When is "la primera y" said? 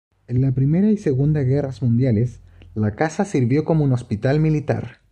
0.41-0.97